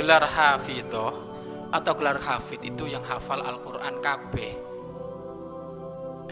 [0.00, 1.12] gelar hafidhoh
[1.68, 4.34] atau gelar hafid itu yang hafal Al-Quran KB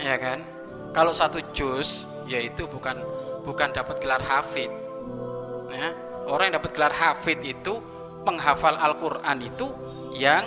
[0.01, 0.41] ya kan?
[0.97, 2.97] Kalau satu juz yaitu bukan
[3.45, 4.73] bukan dapat gelar hafid
[5.69, 5.93] ya?
[6.25, 7.77] Orang yang dapat gelar hafid itu
[8.25, 9.69] penghafal Al-Quran itu
[10.17, 10.45] yang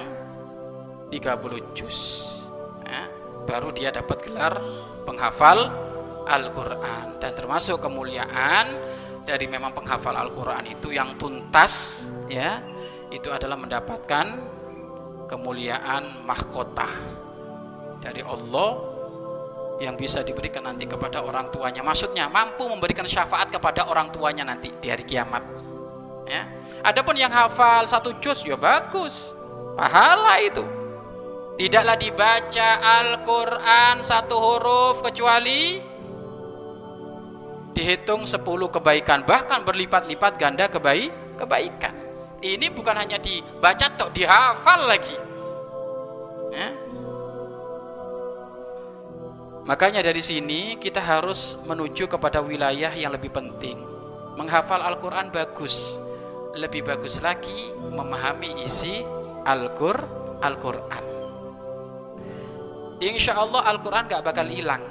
[1.13, 2.29] 30 juz.
[2.85, 3.05] Ya,
[3.45, 4.61] baru dia dapat gelar
[5.05, 5.69] penghafal
[6.29, 7.17] Al-Quran.
[7.17, 8.69] Dan termasuk kemuliaan
[9.25, 12.61] dari memang penghafal Al-Quran itu yang tuntas ya
[13.11, 14.25] itu adalah mendapatkan
[15.27, 16.87] kemuliaan mahkota
[17.99, 18.71] dari Allah
[19.83, 21.83] yang bisa diberikan nanti kepada orang tuanya.
[21.83, 25.43] Maksudnya mampu memberikan syafaat kepada orang tuanya nanti di hari kiamat.
[26.25, 26.47] Ya.
[26.87, 29.35] Adapun yang hafal satu juz ya bagus.
[29.75, 30.63] Pahala itu.
[31.59, 35.83] Tidaklah dibaca Al-Quran satu huruf kecuali
[37.75, 38.39] dihitung 10
[38.71, 39.27] kebaikan.
[39.27, 42.10] Bahkan berlipat-lipat ganda kebaik kebaikan
[42.41, 45.17] ini bukan hanya dibaca tok dihafal lagi.
[46.51, 46.67] Ya.
[49.61, 53.79] makanya dari sini kita harus menuju kepada wilayah yang lebih penting.
[54.35, 55.95] Menghafal Al-Quran bagus.
[56.51, 58.99] Lebih bagus lagi memahami isi
[59.47, 61.05] Al-Quran Al-Quran.
[63.01, 64.81] Insya Allah Al-Quran gak bakal hilang.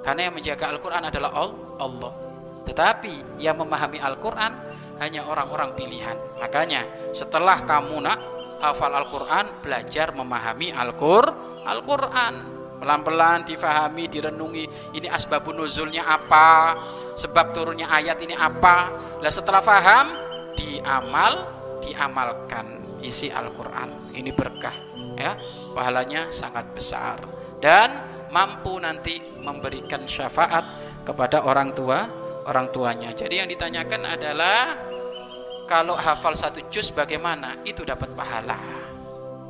[0.00, 1.30] Karena yang menjaga Al-Quran adalah
[1.76, 2.12] Allah.
[2.64, 4.52] Tetapi yang memahami Al-Quran
[4.98, 6.14] hanya orang-orang pilihan.
[6.38, 8.18] Makanya setelah kamu nak
[8.58, 12.34] hafal Al-Quran, belajar memahami Al-Quran.
[12.78, 14.94] Pelan-pelan difahami, direnungi.
[14.94, 16.78] Ini asbabun nuzulnya apa?
[17.18, 18.94] Sebab turunnya ayat ini apa?
[19.18, 20.14] Lah setelah faham,
[20.54, 21.42] diamal,
[21.82, 24.14] diamalkan isi Al-Quran.
[24.14, 24.74] Ini berkah,
[25.18, 25.34] ya.
[25.74, 27.18] Pahalanya sangat besar.
[27.58, 27.90] Dan
[28.30, 30.62] mampu nanti memberikan syafaat
[31.02, 32.06] kepada orang tua
[32.46, 33.10] orang tuanya.
[33.12, 34.87] Jadi yang ditanyakan adalah
[35.68, 37.60] kalau hafal satu juz bagaimana?
[37.62, 38.56] Itu dapat pahala.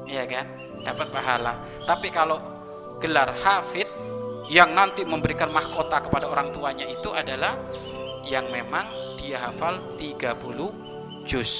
[0.05, 0.47] Iya kan?
[0.83, 1.63] Dapat pahala.
[1.87, 2.43] Tapi kalau
[2.99, 3.87] gelar hafid
[4.51, 7.55] yang nanti memberikan mahkota kepada orang tuanya itu adalah
[8.27, 11.53] yang memang dia hafal 30 juz.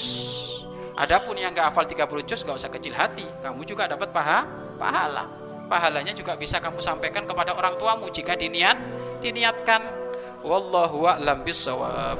[0.99, 4.43] Adapun yang nggak hafal 30 juz nggak usah kecil hati, kamu juga dapat paha,
[4.75, 8.75] pahala pahalanya juga bisa kamu sampaikan kepada orang tuamu jika diniat
[9.21, 9.85] diniatkan
[10.41, 12.17] wallahu a'lam bissawab